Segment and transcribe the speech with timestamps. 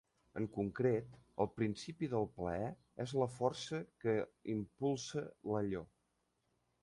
[0.39, 2.71] En concret, el principi del plaer
[3.05, 4.15] és la força que
[4.57, 5.85] impulsa l'"allò".